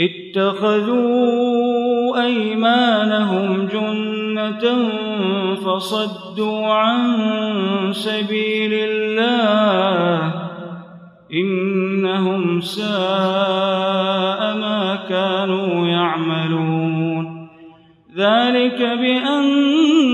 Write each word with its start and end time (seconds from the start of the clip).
اتخذوا 0.00 1.28
أيمانهم 2.24 3.66
جنة 3.66 4.88
فصدوا 5.54 6.66
عن 6.66 7.18
سبيل 7.92 8.72
الله 8.72 10.32
إنهم 11.32 12.60
ساء 12.60 12.88
ما 14.56 14.98
كانوا 15.08 15.86
يعملون 15.86 17.48
ذلك 18.16 18.82
بأنهم 19.00 20.08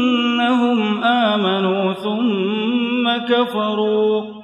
آمنوا 1.05 1.93
ثم 1.93 3.17
كفروا 3.35 4.44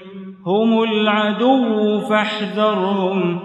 هم 0.45 0.83
العدو 0.83 1.99
فاحذرهم. 1.99 3.39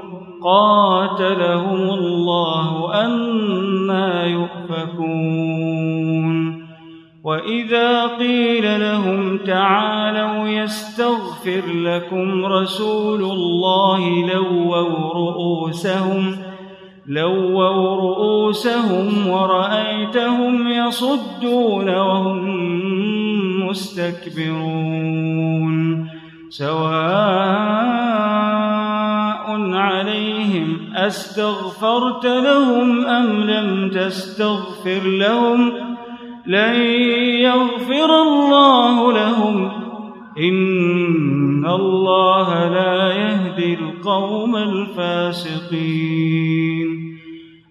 قاتلهم 0.44 1.90
الله 1.90 2.94
أنا 3.04 4.26
يؤفكون. 4.26 5.86
وإذا 7.24 8.06
قيل 8.06 8.80
لهم 8.80 9.38
تعالوا 9.38 10.48
يستغفر 10.48 11.62
لكم 11.74 12.46
رسول 12.46 13.20
الله 13.20 14.26
لووا 14.34 14.80
رؤوسهم 15.14 16.36
لووا 17.06 17.96
رؤوسهم 17.96 19.28
ورأيتهم 19.28 20.68
يصدون 20.68 21.88
وهم 21.88 22.50
مستكبرون. 23.68 25.85
سواء 26.48 26.86
عليهم 29.72 30.78
أستغفرت 30.94 32.26
لهم 32.26 33.06
أم 33.06 33.26
لم 33.26 33.90
تستغفر 33.90 35.00
لهم 35.04 35.72
لن 36.46 36.74
يغفر 37.40 38.22
الله 38.22 39.12
لهم. 39.12 39.70
إن 40.38 41.66
الله 41.66 42.68
لا 42.68 43.12
يهدي 43.12 43.74
القوم 43.74 44.56
الفاسقين. 44.56 45.76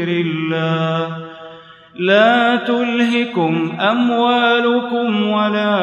ذكر 0.00 0.08
الله. 0.08 1.16
لا 1.94 2.56
تلهكم 2.56 3.72
أموالكم 3.80 5.26
ولا 5.26 5.76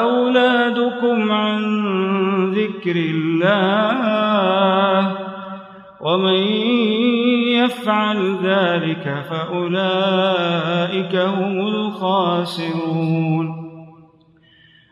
أولادكم 0.00 1.32
عن 1.32 1.60
ذكر 2.50 2.96
الله. 2.96 3.98
ومن 6.00 6.42
يفعل 7.54 8.36
ذلك 8.42 9.24
فأولئك 9.30 11.16
هم 11.16 11.60
الخاسرون. 11.60 13.48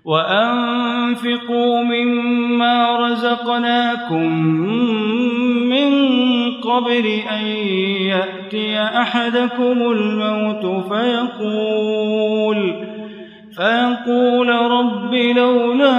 وأنفقوا 0.05 1.83
مما 1.83 3.07
رزقناكم 3.07 4.57
قبل 6.77 7.07
أن 7.31 7.47
يأتي 8.13 8.79
أحدكم 8.79 9.79
الموت 9.93 10.85
فيقول 10.93 12.59
فيقول 13.57 14.49
رب 14.49 15.15
لولا 15.15 15.97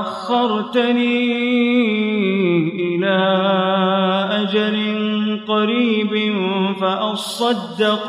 أخرتني 0.00 1.30
إلى 2.96 3.18
أجل 4.32 4.76
قريب 5.48 6.34
فأصدق 6.80 8.08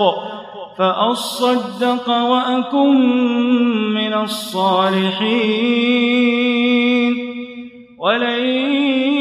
فأصدق 0.78 2.10
وأكن 2.10 2.98
من 3.94 4.14
الصالحين. 4.14 5.92
ولن 8.00 9.21